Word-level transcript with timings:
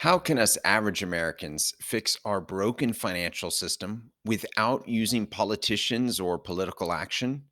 How 0.00 0.18
can 0.18 0.38
us 0.38 0.56
average 0.64 1.02
Americans 1.02 1.74
fix 1.78 2.16
our 2.24 2.40
broken 2.40 2.94
financial 2.94 3.50
system 3.50 4.12
without 4.24 4.88
using 4.88 5.26
politicians 5.26 6.18
or 6.18 6.38
political 6.38 6.90
action? 6.90 7.44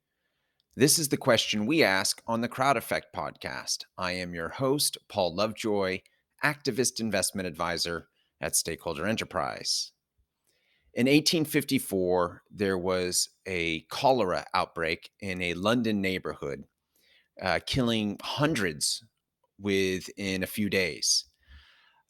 This 0.75 0.99
is 0.99 1.11
the 1.11 1.19
question 1.19 1.67
we 1.67 1.83
ask 1.83 2.23
on 2.27 2.41
the 2.41 2.49
Crowd 2.49 2.79
Effect 2.79 3.09
podcast. 3.15 3.85
I 3.99 4.13
am 4.13 4.33
your 4.33 4.49
host, 4.49 4.97
Paul 5.11 5.35
Lovejoy, 5.35 5.99
activist 6.43 7.01
investment 7.01 7.47
advisor 7.47 8.09
at 8.41 8.57
Stakeholder 8.57 9.07
Enterprise. 9.07 9.93
In 10.95 11.05
1854, 11.05 12.45
there 12.51 12.79
was 12.79 13.29
a 13.47 13.81
cholera 13.91 14.47
outbreak 14.55 15.11
in 15.21 15.43
a 15.43 15.53
London 15.53 16.01
neighborhood, 16.01 16.65
uh, 17.43 17.61
killing 17.67 18.17
hundreds 18.23 19.05
within 19.61 20.43
a 20.43 20.47
few 20.47 20.71
days. 20.71 21.28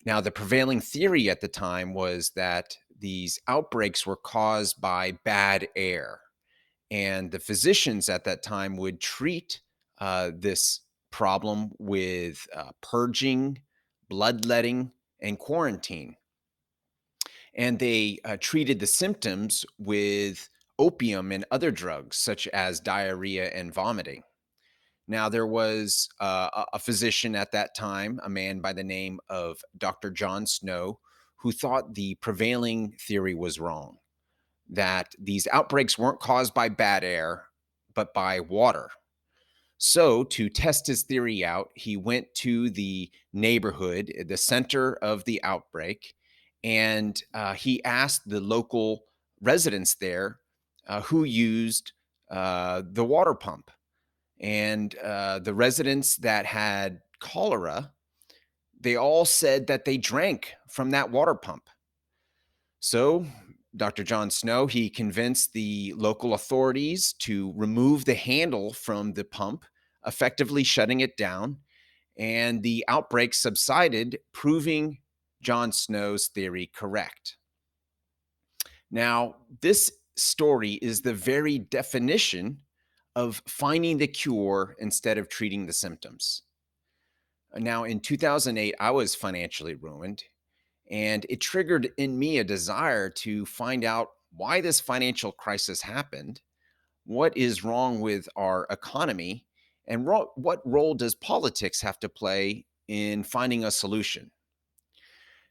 Now, 0.09 0.23
the 0.23 0.31
prevailing 0.31 0.81
theory 0.81 1.29
at 1.29 1.43
the 1.43 1.49
time 1.49 1.93
was 1.93 2.31
that 2.31 2.79
these 2.99 3.39
outbreaks 3.47 4.07
were 4.07 4.17
caused 4.17 4.81
by 4.81 5.19
bad 5.23 5.69
air. 5.77 6.21
And 6.91 7.31
the 7.31 7.39
physicians 7.39 8.09
at 8.09 8.25
that 8.25 8.43
time 8.43 8.79
would 8.79 9.03
treat 9.03 9.61
uh, 9.99 10.31
this 10.35 10.81
problem 11.11 11.73
with 11.79 12.47
uh, 12.57 12.71
purging, 12.81 13.59
bloodletting, 14.09 14.93
and 15.21 15.39
quarantine. 15.39 16.17
And 17.55 17.79
they 17.79 18.19
uh, 18.25 18.39
treated 18.41 18.81
the 18.81 18.87
symptoms 18.87 19.67
with 19.79 20.49
opium 20.79 21.33
and 21.33 21.45
other 21.51 21.71
drugs, 21.71 22.17
such 22.17 22.49
as 22.49 22.81
diarrhea 22.81 23.51
and 23.51 23.75
vomiting. 23.75 24.23
Now, 25.11 25.31
there 25.31 25.47
was 25.47 26.07
uh, 26.21 26.65
a 26.75 26.79
physician 26.79 27.35
at 27.35 27.51
that 27.53 27.75
time, 27.75 28.21
a 28.23 28.29
man 28.29 28.61
by 28.61 28.75
the 28.75 28.85
name 28.85 29.21
of 29.31 29.59
Dr. 29.79 30.11
John 30.11 30.47
Snow, 30.47 31.01
who 31.37 31.51
thought 31.51 31.95
the 31.95 32.17
prevailing 32.17 32.93
theory 33.01 33.35
was 33.35 33.59
wrong 33.59 33.97
that 34.71 35.15
these 35.19 35.49
outbreaks 35.51 35.97
weren't 35.99 36.21
caused 36.21 36.53
by 36.53 36.69
bad 36.69 37.03
air, 37.03 37.45
but 37.95 38.13
by 38.13 38.41
water. 38.41 38.91
So, 39.79 40.25
to 40.25 40.51
test 40.51 40.87
his 40.87 41.05
theory 41.05 41.43
out, 41.43 41.71
he 41.75 41.97
went 41.97 42.27
to 42.37 42.69
the 42.69 43.11
neighborhood, 43.33 44.13
the 44.27 44.37
center 44.37 44.95
of 44.97 45.25
the 45.25 45.43
outbreak, 45.43 46.15
and 46.63 47.19
uh, 47.33 47.55
he 47.55 47.83
asked 47.85 48.29
the 48.29 48.41
local 48.41 49.05
residents 49.41 49.95
there 49.95 50.41
uh, 50.87 51.01
who 51.03 51.25
used 51.25 51.93
uh, 52.31 52.83
the 52.93 53.05
water 53.05 53.35
pump 53.35 53.71
and 54.41 54.95
uh, 54.99 55.39
the 55.41 55.55
residents 55.55 56.17
that 56.17 56.47
had 56.47 57.01
cholera 57.21 57.93
they 58.81 58.95
all 58.95 59.25
said 59.25 59.67
that 59.67 59.85
they 59.85 59.97
drank 59.97 60.55
from 60.69 60.91
that 60.91 61.11
water 61.11 61.35
pump. 61.35 61.69
So 62.81 63.27
dr 63.77 64.03
john 64.05 64.31
snow 64.31 64.67
he 64.67 64.89
convinced 64.89 65.53
the 65.53 65.93
local 65.97 66.33
authorities 66.35 67.13
to 67.13 67.53
remove 67.55 68.05
the 68.05 68.15
handle 68.15 68.73
from 68.73 69.13
the 69.13 69.25
pump 69.25 69.65
effectively 70.07 70.65
shutting 70.65 71.01
it 71.01 71.17
down 71.17 71.59
and 72.17 72.63
the 72.63 72.85
outbreak 72.89 73.35
subsided 73.35 74.19
proving 74.33 74.99
john 75.43 75.71
snow's 75.71 76.29
theory 76.29 76.71
correct. 76.75 77.37
Now 78.91 79.37
this 79.61 79.93
story 80.17 80.73
is 80.75 81.03
the 81.03 81.15
very 81.15 81.59
definition 81.59 82.59
of 83.19 83.43
finding 83.49 83.99
the 83.99 84.07
cure 84.07 84.77
instead 84.79 85.19
of 85.19 85.29
treating 85.29 85.67
the 85.67 85.73
symptoms. 85.73 86.43
Now, 87.57 87.83
in 87.83 87.99
2008, 87.99 88.77
I 88.79 88.93
was 88.93 89.17
financially 89.17 89.75
ruined, 89.75 90.23
and 90.89 91.27
it 91.29 91.41
triggered 91.41 91.91
in 91.97 92.17
me 92.17 92.39
a 92.39 92.45
desire 92.45 93.11
to 93.11 93.45
find 93.45 93.83
out 93.83 94.11
why 94.31 94.61
this 94.61 94.79
financial 94.79 95.33
crisis 95.33 95.83
happened, 95.83 96.43
what 97.07 97.37
is 97.37 97.65
wrong 97.65 98.01
with 98.01 98.29
our 98.37 98.69
economy, 98.71 99.45
and 99.89 100.07
ro- 100.07 100.31
what 100.37 100.61
role 100.65 100.95
does 100.95 101.17
politics 101.17 101.81
have 101.81 101.99
to 101.99 102.09
play 102.09 102.67
in 102.87 103.25
finding 103.25 103.65
a 103.65 103.73
solution. 103.73 104.31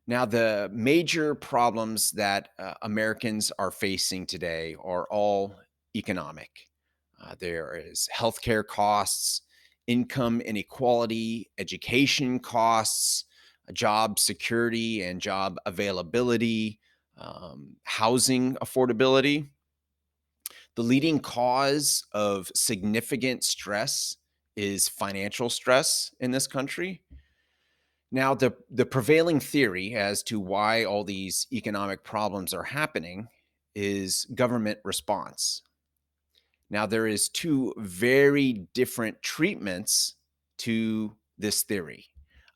Now, 0.07 0.23
the 0.23 0.69
major 0.72 1.35
problems 1.35 2.11
that 2.11 2.47
uh, 2.57 2.75
Americans 2.84 3.51
are 3.59 3.72
facing 3.72 4.25
today 4.25 4.78
are 4.81 5.05
all 5.11 5.53
economic. 5.97 6.67
Uh, 7.22 7.35
there 7.39 7.75
is 7.75 8.07
healthcare 8.16 8.66
costs, 8.66 9.41
income 9.88 10.41
inequality, 10.41 11.50
education 11.57 12.39
costs, 12.39 13.25
uh, 13.67 13.72
job 13.72 14.19
security 14.19 15.01
and 15.03 15.22
job 15.22 15.57
availability, 15.66 16.79
um, 17.17 17.75
housing 17.83 18.55
affordability. 18.55 19.50
The 20.75 20.83
leading 20.83 21.19
cause 21.19 22.05
of 22.11 22.51
significant 22.53 23.44
stress 23.44 24.17
is 24.55 24.88
financial 24.88 25.49
stress 25.49 26.13
in 26.19 26.31
this 26.31 26.45
country. 26.45 27.01
Now, 28.11 28.34
the, 28.35 28.53
the 28.69 28.85
prevailing 28.85 29.39
theory 29.39 29.95
as 29.95 30.23
to 30.23 30.39
why 30.39 30.85
all 30.85 31.03
these 31.03 31.47
economic 31.51 32.03
problems 32.03 32.53
are 32.53 32.63
happening 32.63 33.28
is 33.75 34.25
government 34.34 34.79
response. 34.84 35.61
Now, 36.69 36.85
there 36.85 37.07
is 37.07 37.29
two 37.29 37.73
very 37.78 38.67
different 38.73 39.22
treatments 39.22 40.16
to 40.59 41.16
this 41.38 41.63
theory. 41.63 42.05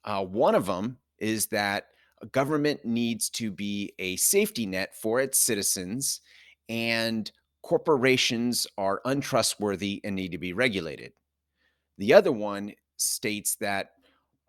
Uh, 0.03 0.25
one 0.25 0.55
of 0.55 0.66
them 0.66 0.97
is 1.19 1.47
that 1.47 1.85
government 2.31 2.83
needs 2.83 3.29
to 3.29 3.51
be 3.51 3.94
a 3.99 4.16
safety 4.17 4.66
net 4.66 4.95
for 4.95 5.19
its 5.19 5.39
citizens, 5.39 6.22
and 6.67 7.31
corporations 7.63 8.67
are 8.77 9.01
untrustworthy 9.05 10.01
and 10.03 10.16
need 10.16 10.31
to 10.31 10.38
be 10.38 10.53
regulated. 10.53 11.13
The 11.97 12.13
other 12.13 12.31
one 12.31 12.73
states 12.97 13.55
that 13.61 13.91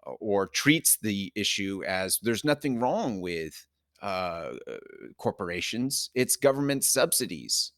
uh, 0.07 0.13
or 0.21 0.47
treats 0.49 0.97
the 1.01 1.33
issue 1.37 1.83
as 1.87 2.19
there's 2.23 2.45
nothing 2.45 2.81
wrong 2.81 3.21
with 3.21 3.67
uh, 4.03 4.55
uh 4.67 4.79
corporations, 5.17 6.11
it's 6.15 6.35
government 6.35 6.83
subsidies 6.83 7.73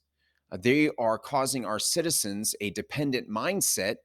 Uh, 0.54 0.58
they 0.60 0.88
are 0.98 1.18
causing 1.18 1.64
our 1.64 1.80
citizens 1.80 2.54
a 2.60 2.70
dependent 2.70 3.28
mindset 3.28 3.96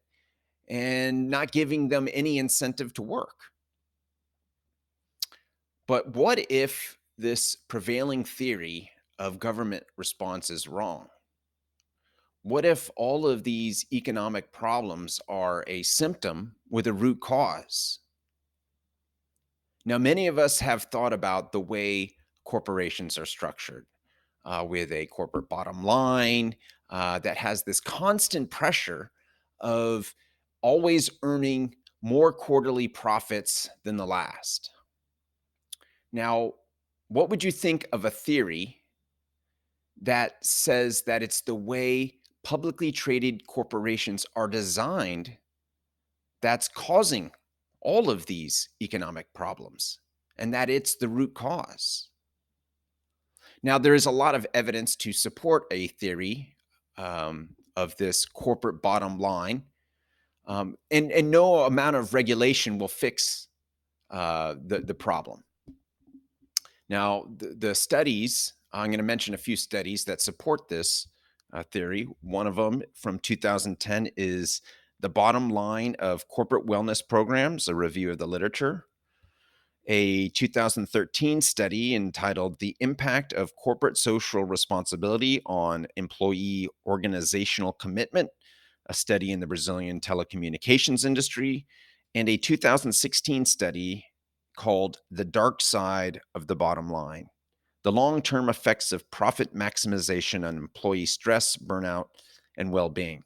and 0.67 1.29
not 1.29 1.51
giving 1.51 1.87
them 1.87 2.07
any 2.11 2.39
incentive 2.39 2.91
to 2.93 3.03
work. 3.03 3.35
But 5.87 6.15
what 6.15 6.39
if 6.49 6.97
this 7.17 7.55
prevailing 7.55 8.23
theory 8.23 8.89
of 9.19 9.39
government 9.39 9.83
response 9.95 10.49
is 10.49 10.67
wrong? 10.67 11.07
What 12.41 12.66
if 12.66 12.89
all 12.95 13.27
of 13.27 13.43
these 13.43 13.85
economic 13.91 14.51
problems 14.51 15.19
are 15.27 15.63
a 15.67 15.83
symptom 15.83 16.55
with 16.69 16.87
a 16.87 16.93
root 16.93 17.19
cause? 17.19 17.99
Now, 19.85 19.97
many 19.97 20.27
of 20.27 20.39
us 20.39 20.59
have 20.59 20.83
thought 20.83 21.13
about 21.13 21.51
the 21.51 21.59
way 21.59 22.16
corporations 22.45 23.17
are 23.17 23.25
structured 23.25 23.85
uh, 24.45 24.66
with 24.67 24.91
a 24.91 25.05
corporate 25.07 25.50
bottom 25.50 25.83
line 25.83 26.55
uh, 26.89 27.19
that 27.19 27.38
has 27.38 27.63
this 27.63 27.79
constant 27.79 28.50
pressure 28.50 29.11
of 29.59 30.13
always 30.61 31.09
earning 31.23 31.75
more 32.01 32.31
quarterly 32.31 32.88
profits 32.88 33.69
than 33.83 33.97
the 33.97 34.05
last. 34.05 34.72
Now, 36.11 36.53
what 37.09 37.29
would 37.29 37.44
you 37.44 37.51
think 37.51 37.88
of 37.91 38.05
a 38.05 38.11
theory 38.11 38.78
that 40.01 40.44
says 40.44 41.01
that 41.03 41.22
it's 41.22 41.41
the 41.41 41.55
way 41.55 42.16
publicly 42.44 42.91
traded 42.91 43.45
corporations 43.47 44.25
are 44.35 44.47
designed 44.47 45.38
that's 46.41 46.69
causing 46.69 47.31
all 47.81 48.09
of 48.09 48.25
these 48.25 48.69
economic 48.81 49.31
problems 49.33 49.99
and 50.38 50.53
that 50.53 50.69
it's 50.69 50.96
the 50.96 51.09
root 51.09 51.34
cause? 51.34 52.09
Now, 53.61 53.78
there 53.78 53.96
is 53.96 54.06
a 54.06 54.11
lot 54.11 54.35
of 54.35 54.47
evidence 54.53 54.96
to 54.97 55.11
support 55.11 55.66
a 55.72 55.88
theory 55.88 56.56
um, 56.97 57.50
of 57.76 57.96
this 57.97 58.26
corporate 58.26 58.82
bottom 58.82 59.20
line, 59.20 59.64
um, 60.47 60.76
and, 60.91 61.11
and 61.11 61.29
no 61.29 61.66
amount 61.66 61.96
of 61.96 62.14
regulation 62.14 62.78
will 62.78 62.88
fix 62.88 63.47
uh, 64.09 64.56
the, 64.66 64.79
the 64.79 64.94
problem. 64.94 65.44
Now, 66.88 67.26
the, 67.38 67.56
the 67.58 67.76
studies, 67.76 68.53
I'm 68.73 68.88
going 68.88 68.97
to 68.97 69.03
mention 69.03 69.34
a 69.34 69.38
few 69.38 69.56
studies 69.56 70.05
that 70.05 70.22
support 70.22 70.67
this 70.67 71.08
uh, 71.53 71.64
theory. 71.64 72.08
One 72.22 72.47
of 72.47 72.55
them 72.55 72.82
from 72.96 73.20
2010 73.20 74.09
is 74.17 74.62
The 75.00 75.09
Bottom 75.09 75.50
Line 75.50 75.96
of 76.00 76.28
Corporate 76.28 76.66
Wellness 76.66 77.08
Programs, 77.08 77.67
a 77.67 77.76
review 77.76 78.12
of 78.12 78.17
the 78.17 78.28
literature 78.28 78.85
a 79.90 80.30
2013 80.30 81.41
study 81.41 81.96
entitled 81.96 82.59
The 82.59 82.78
Impact 82.80 83.34
of 83.34 83.56
Corporate 83.56 83.97
Social 83.97 84.44
Responsibility 84.44 85.41
on 85.47 85.88
Employee 85.96 86.70
Organizational 86.86 87.74
Commitment, 87.74 88.30
a 88.88 88.94
study 88.94 89.32
in 89.32 89.40
the 89.40 89.47
Brazilian 89.47 90.00
telecommunications 90.00 91.06
industry, 91.06 91.66
and 92.14 92.30
a 92.30 92.38
2016 92.38 93.46
study 93.46 94.06
called 94.56 94.97
The 95.09 95.26
Dark 95.26 95.59
Side 95.59 96.22
of 96.36 96.46
the 96.46 96.56
Bottom 96.56 96.91
Line 96.91 97.26
The 97.84 97.91
Long 97.91 98.22
Term 98.22 98.47
Effects 98.47 98.91
of 98.91 99.09
Profit 99.09 99.56
Maximization 99.56 100.47
on 100.47 100.56
Employee 100.56 101.08
Stress, 101.08 101.58
Burnout, 101.58 102.06
and 102.56 102.72
Well 102.72 102.90
Being. 102.90 103.24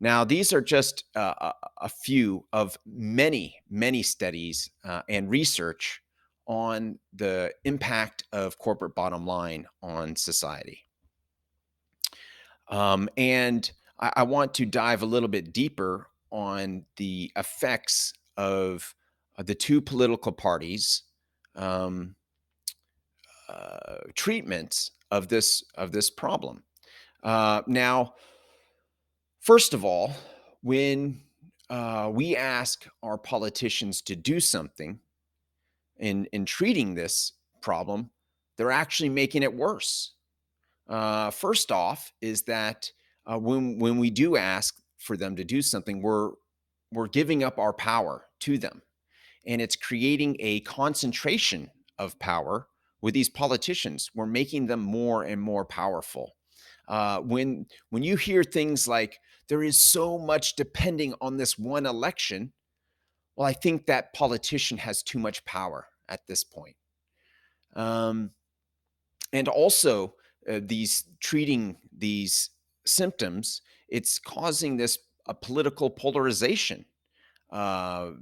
Now, 0.00 0.24
these 0.24 0.52
are 0.54 0.62
just 0.62 1.04
uh, 1.14 1.52
a, 1.78 1.88
few 1.88 2.46
of 2.54 2.78
many, 2.86 3.56
many 3.68 4.02
studies 4.02 4.70
uh, 4.82 5.02
and 5.10 5.28
research 5.28 6.02
on 6.46 6.98
the 7.12 7.52
impact 7.64 8.24
of 8.32 8.58
corporate 8.58 8.94
bottom 8.94 9.26
line 9.26 9.66
on 9.82 10.16
society. 10.16 10.86
Um, 12.68 13.10
and 13.18 13.70
I, 13.98 14.12
I, 14.16 14.22
want 14.22 14.54
to 14.54 14.64
dive 14.64 15.02
a 15.02 15.06
little 15.06 15.28
bit 15.28 15.52
deeper 15.52 16.06
on 16.30 16.84
the 16.96 17.30
effects 17.36 18.14
of 18.36 18.94
uh, 19.36 19.42
the 19.42 19.54
two 19.54 19.80
political 19.80 20.32
parties' 20.32 21.02
um, 21.56 22.14
uh, 23.48 23.98
treatments 24.14 24.92
of 25.10 25.28
this 25.28 25.64
of 25.74 25.92
this 25.92 26.10
problem. 26.10 26.62
Uh, 27.22 27.62
now, 27.66 28.14
first 29.50 29.74
of 29.74 29.84
all, 29.84 30.12
when 30.62 31.20
uh, 31.70 32.08
we 32.14 32.36
ask 32.36 32.86
our 33.02 33.18
politicians 33.18 34.00
to 34.00 34.14
do 34.14 34.38
something 34.38 35.00
in 35.98 36.24
in 36.26 36.44
treating 36.44 36.94
this 36.94 37.32
problem, 37.60 38.10
they're 38.56 38.70
actually 38.70 39.08
making 39.08 39.42
it 39.42 39.52
worse. 39.52 40.12
Uh, 40.88 41.32
first 41.32 41.72
off, 41.72 42.12
is 42.20 42.42
that 42.42 42.92
uh, 43.26 43.36
when 43.36 43.76
when 43.80 43.98
we 43.98 44.08
do 44.08 44.36
ask 44.36 44.80
for 44.98 45.16
them 45.16 45.34
to 45.34 45.42
do 45.42 45.60
something, 45.62 46.00
we're 46.00 46.30
we're 46.92 47.08
giving 47.08 47.42
up 47.42 47.58
our 47.58 47.72
power 47.72 48.26
to 48.38 48.56
them. 48.56 48.80
And 49.48 49.60
it's 49.60 49.74
creating 49.74 50.36
a 50.38 50.60
concentration 50.60 51.68
of 51.98 52.16
power 52.20 52.68
with 53.02 53.14
these 53.14 53.28
politicians. 53.28 54.12
We're 54.14 54.26
making 54.26 54.68
them 54.68 54.80
more 54.80 55.24
and 55.24 55.42
more 55.42 55.64
powerful. 55.64 56.36
Uh, 56.86 57.18
when 57.18 57.66
when 57.90 58.04
you 58.04 58.16
hear 58.16 58.44
things 58.44 58.86
like 58.86 59.18
there 59.50 59.64
is 59.64 59.80
so 59.80 60.16
much 60.16 60.54
depending 60.54 61.12
on 61.20 61.36
this 61.36 61.58
one 61.58 61.84
election, 61.84 62.52
well, 63.34 63.48
I 63.48 63.52
think 63.52 63.86
that 63.86 64.14
politician 64.14 64.78
has 64.78 65.02
too 65.02 65.18
much 65.18 65.44
power 65.44 65.88
at 66.08 66.24
this 66.28 66.44
point. 66.44 66.76
Um, 67.74 68.30
and 69.32 69.48
also, 69.48 70.14
uh, 70.48 70.60
these 70.62 71.04
treating 71.18 71.76
these 71.96 72.50
symptoms, 72.86 73.60
it's 73.88 74.20
causing 74.20 74.76
this 74.76 74.98
a 75.26 75.34
political 75.34 75.90
polarization 75.90 76.84
uh, 77.50 78.12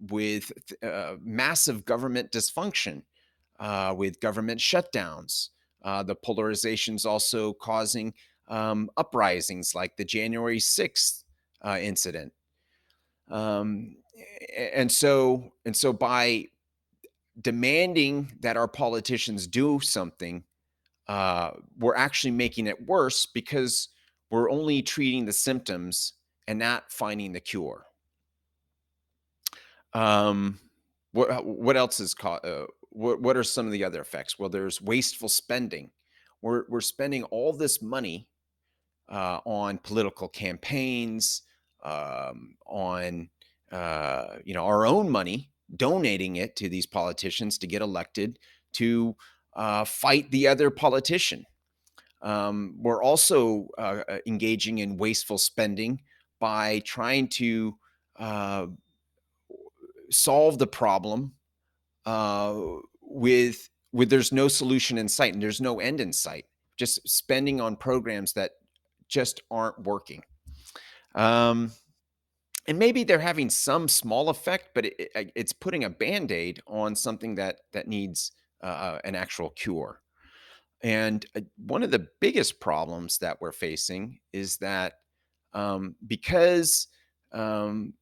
with 0.00 0.50
uh, 0.82 1.14
massive 1.22 1.84
government 1.84 2.32
dysfunction, 2.32 3.02
uh, 3.60 3.94
with 3.96 4.18
government 4.18 4.58
shutdowns. 4.60 5.50
Uh, 5.84 6.02
the 6.02 6.16
polarizations 6.16 7.06
also 7.06 7.52
causing 7.52 8.14
um, 8.48 8.90
uprisings 8.96 9.74
like 9.74 9.96
the 9.96 10.04
January 10.04 10.58
6th 10.58 11.24
uh, 11.64 11.78
incident. 11.80 12.32
Um, 13.30 13.96
and 14.56 14.90
so, 14.90 15.52
and 15.64 15.76
so 15.76 15.92
by 15.92 16.46
demanding 17.40 18.32
that 18.40 18.56
our 18.56 18.68
politicians 18.68 19.46
do 19.46 19.80
something, 19.80 20.44
uh, 21.08 21.52
we're 21.78 21.96
actually 21.96 22.30
making 22.30 22.66
it 22.66 22.86
worse 22.86 23.26
because 23.26 23.88
we're 24.30 24.50
only 24.50 24.82
treating 24.82 25.24
the 25.26 25.32
symptoms 25.32 26.14
and 26.46 26.58
not 26.58 26.90
finding 26.90 27.32
the 27.32 27.40
cure. 27.40 27.86
Um, 29.94 30.58
what 31.12 31.44
what 31.44 31.76
else 31.76 32.00
is 32.00 32.14
caught? 32.14 32.44
Uh, 32.44 32.66
what 32.90 33.20
what 33.20 33.36
are 33.36 33.44
some 33.44 33.66
of 33.66 33.72
the 33.72 33.84
other 33.84 34.00
effects? 34.00 34.38
Well, 34.38 34.48
there's 34.48 34.80
wasteful 34.80 35.28
spending. 35.28 35.90
We're 36.40 36.64
we're 36.68 36.80
spending 36.80 37.24
all 37.24 37.52
this 37.52 37.82
money 37.82 38.28
uh, 39.08 39.40
on 39.44 39.78
political 39.78 40.28
campaigns, 40.28 41.42
um, 41.84 42.56
on 42.66 43.28
uh, 43.70 44.36
you 44.44 44.54
know 44.54 44.64
our 44.64 44.86
own 44.86 45.10
money, 45.10 45.50
donating 45.76 46.36
it 46.36 46.56
to 46.56 46.68
these 46.68 46.86
politicians 46.86 47.58
to 47.58 47.66
get 47.66 47.82
elected 47.82 48.38
to 48.74 49.16
uh, 49.54 49.84
fight 49.84 50.30
the 50.30 50.48
other 50.48 50.70
politician. 50.70 51.44
Um, 52.22 52.76
we're 52.78 53.02
also 53.02 53.68
uh, 53.78 54.02
uh, 54.08 54.18
engaging 54.26 54.78
in 54.78 54.96
wasteful 54.96 55.38
spending 55.38 56.00
by 56.40 56.80
trying 56.84 57.28
to 57.28 57.76
uh, 58.16 58.66
solve 60.10 60.58
the 60.58 60.66
problem 60.66 61.32
with 63.02 63.68
with 63.92 64.08
there's 64.08 64.32
no 64.32 64.48
solution 64.48 64.96
in 64.96 65.08
sight 65.08 65.34
and 65.34 65.42
there's 65.42 65.60
no 65.60 65.80
end 65.80 66.00
in 66.00 66.12
sight. 66.12 66.46
Just 66.78 67.06
spending 67.08 67.60
on 67.60 67.76
programs 67.76 68.32
that 68.32 68.52
just 69.12 69.42
aren't 69.50 69.78
working. 69.82 70.22
Um, 71.14 71.70
and 72.66 72.78
maybe 72.78 73.04
they're 73.04 73.18
having 73.18 73.50
some 73.50 73.88
small 73.88 74.30
effect, 74.30 74.70
but 74.74 74.86
it, 74.86 74.94
it, 75.14 75.32
it's 75.34 75.52
putting 75.52 75.84
a 75.84 75.90
band 75.90 76.32
aid 76.32 76.62
on 76.66 76.96
something 76.96 77.34
that 77.34 77.60
that 77.72 77.86
needs 77.86 78.32
uh, 78.62 78.66
uh, 78.66 78.98
an 79.04 79.14
actual 79.14 79.50
cure. 79.50 80.00
And 80.82 81.24
uh, 81.36 81.40
one 81.58 81.82
of 81.82 81.90
the 81.90 82.08
biggest 82.20 82.60
problems 82.60 83.18
that 83.18 83.40
we're 83.40 83.52
facing 83.52 84.20
is 84.32 84.56
that 84.58 84.94
um, 85.52 85.96
because 86.06 86.86
um, 87.32 87.94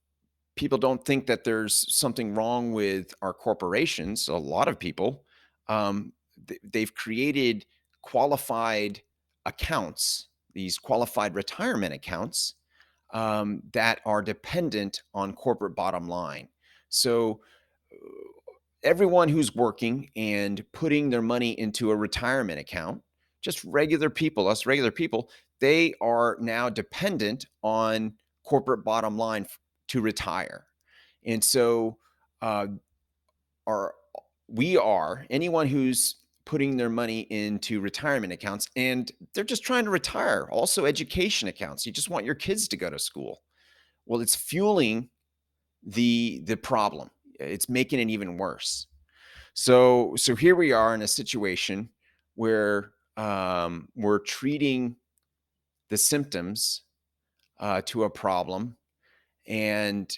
people 0.56 0.78
don't 0.78 1.04
think 1.04 1.26
that 1.26 1.42
there's 1.42 1.86
something 1.94 2.34
wrong 2.34 2.72
with 2.72 3.12
our 3.22 3.32
corporations. 3.32 4.28
A 4.28 4.36
lot 4.36 4.68
of 4.68 4.78
people, 4.78 5.24
um, 5.68 6.12
th- 6.46 6.60
they've 6.62 6.94
created 6.94 7.66
qualified 8.02 9.00
accounts, 9.46 10.28
these 10.55 10.79
qualified 10.79 11.35
retirement 11.35 11.94
accounts 11.94 12.55
um, 13.12 13.62
that 13.73 14.00
are 14.05 14.23
dependent 14.23 15.02
on 15.14 15.32
corporate 15.32 15.75
bottom 15.75 16.08
line. 16.08 16.49
So 16.88 17.41
everyone 18.82 19.29
who's 19.29 19.55
working 19.55 20.11
and 20.17 20.64
putting 20.73 21.11
their 21.11 21.23
money 21.23 21.58
into 21.58 21.91
a 21.91 21.97
retirement 21.97 22.61
account, 22.61 23.02
just 23.43 23.64
regular 23.64 24.11
people, 24.11 24.49
us 24.49 24.67
regular 24.67 24.91
people, 24.91 25.31
they 25.61 25.94
are 26.00 26.37
now 26.41 26.69
dependent 26.69 27.47
on 27.62 28.14
corporate 28.44 28.85
bottom 28.85 29.17
line 29.17 29.47
to 29.88 30.00
retire. 30.00 30.67
And 31.25 31.43
so, 31.44 31.99
uh, 32.43 32.69
our 33.67 33.94
we 34.49 34.76
are 34.76 35.26
anyone 35.31 35.69
who's 35.69 36.16
putting 36.44 36.76
their 36.76 36.88
money 36.88 37.20
into 37.20 37.80
retirement 37.80 38.32
accounts 38.32 38.68
and 38.76 39.11
they're 39.35 39.44
just 39.44 39.64
trying 39.64 39.85
to 39.85 39.90
retire. 39.90 40.49
Also, 40.50 40.85
education 40.85 41.49
accounts. 41.49 41.87
You 41.87 41.92
just 41.92 42.11
want 42.11 42.26
your 42.26 42.35
kids 42.35 42.68
to 42.68 42.76
go 42.76 42.90
to 42.90 42.99
school. 42.99 43.42
Well, 44.06 44.20
it's 44.20 44.35
fueling 44.35 45.11
the 45.85 46.42
the 46.44 46.56
problem. 46.56 47.11
It's 47.38 47.68
making 47.68 48.00
it 48.00 48.11
even 48.11 48.37
worse. 48.37 48.87
So 49.54 50.14
so 50.16 50.35
here 50.35 50.56
we 50.56 50.73
are 50.73 50.94
in 50.94 51.02
a 51.02 51.09
situation 51.09 51.90
where 52.35 52.92
um, 53.16 53.88
we're 53.94 54.20
treating 54.20 54.97
the 55.90 55.99
symptoms 55.99 56.82
uh, 57.59 57.82
to 57.85 58.04
a 58.04 58.11
problem 58.11 58.76
and 59.47 60.16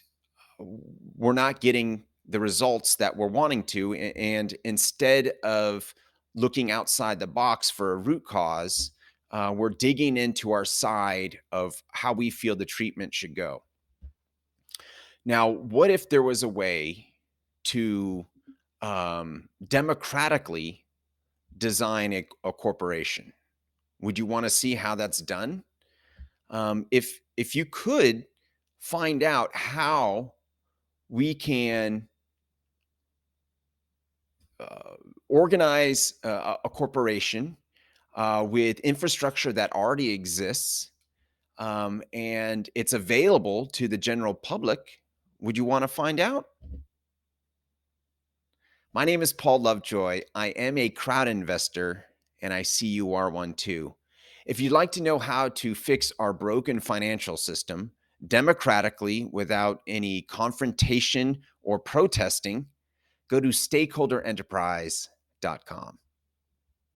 we're 0.59 1.33
not 1.33 1.61
getting 1.61 2.05
the 2.29 2.39
results 2.39 2.97
that 2.97 3.17
we're 3.17 3.27
wanting 3.27 3.65
to. 3.65 3.95
And 3.95 4.55
instead 4.65 5.33
of 5.43 5.93
looking 6.35 6.71
outside 6.71 7.19
the 7.19 7.27
box 7.27 7.71
for 7.71 7.93
a 7.93 7.97
root 7.97 8.25
cause, 8.25 8.93
uh, 9.31 9.53
we're 9.55 9.71
digging 9.71 10.17
into 10.17 10.51
our 10.53 10.65
side 10.65 11.39
of 11.53 11.75
how 11.93 12.13
we 12.13 12.31
feel 12.31 12.55
the 12.55 12.65
treatment 12.65 13.15
should 13.15 13.35
go. 13.35 13.63
Now, 15.25 15.49
what 15.49 15.91
if 15.91 16.09
there 16.09 16.23
was 16.23 16.43
a 16.43 16.49
way 16.49 17.13
to 17.65 18.27
um, 18.83 19.49
democratically 19.67 20.85
design 21.57 22.13
a, 22.13 22.27
a, 22.45 22.53
corporation? 22.53 23.33
Would 24.01 24.19
you 24.19 24.27
want 24.27 24.45
to 24.45 24.51
see 24.51 24.75
how 24.75 24.97
that's 24.97 25.23
done? 25.23 25.63
Um, 26.51 26.87
if 26.91 27.21
if 27.37 27.55
you 27.55 27.65
could 27.65 28.27
find 28.81 29.23
out 29.23 29.55
how 29.55 30.35
we 31.09 31.35
uh, 34.63 34.95
organize 35.29 36.15
uh, 36.25 36.57
a 36.65 36.69
corporation 36.69 37.57
uh, 38.15 38.47
with 38.49 38.81
infrastructure 38.81 39.53
that 39.53 39.73
already 39.73 40.11
exists 40.11 40.91
um, 41.59 42.03
and 42.13 42.69
it's 42.75 42.93
available 42.93 43.67
to 43.67 43.89
the 43.89 43.99
general 43.99 44.35
public. 44.35 45.01
Would 45.41 45.57
you 45.57 45.65
want 45.65 45.83
to 45.83 45.89
find 45.89 46.21
out? 46.21 46.47
My 48.93 49.05
name 49.05 49.23
is 49.23 49.33
Paul 49.33 49.61
Lovejoy. 49.61 50.21
I 50.35 50.49
am 50.49 50.77
a 50.77 50.91
crowd 50.91 51.29
investor 51.29 52.05
and 52.43 52.53
I 52.53 52.63
see 52.63 52.89
you 52.89 53.15
are 53.15 53.31
one 53.31 53.55
too. 53.55 53.95
If 54.45 54.61
you'd 54.61 54.73
like 54.73 54.93
to 54.93 55.03
know 55.03 55.19
how 55.19 55.49
to 55.51 55.75
fix 55.75 56.13
our 56.19 56.33
broken 56.33 56.81
financial 56.81 57.37
system, 57.37 57.93
democratically 58.27 59.29
without 59.33 59.81
any 59.87 60.23
confrontation 60.23 61.41
or 61.63 61.79
protesting, 61.79 62.67
go 63.33 63.41
to 63.41 63.49
stakeholderenterprise.com. 63.49 65.99